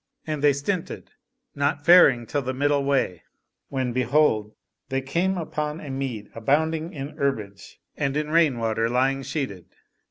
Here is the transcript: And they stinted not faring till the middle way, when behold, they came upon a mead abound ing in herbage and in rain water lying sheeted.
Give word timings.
And 0.25 0.43
they 0.43 0.51
stinted 0.51 1.11
not 1.53 1.85
faring 1.85 2.25
till 2.25 2.41
the 2.41 2.55
middle 2.55 2.83
way, 2.83 3.21
when 3.69 3.93
behold, 3.93 4.55
they 4.89 4.99
came 4.99 5.37
upon 5.37 5.79
a 5.79 5.91
mead 5.91 6.31
abound 6.33 6.73
ing 6.73 6.91
in 6.91 7.15
herbage 7.17 7.79
and 7.95 8.17
in 8.17 8.31
rain 8.31 8.57
water 8.57 8.89
lying 8.89 9.21
sheeted. 9.21 9.65